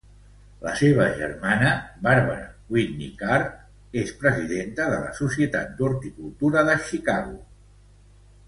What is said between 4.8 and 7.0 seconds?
de la Societat d'horticultura de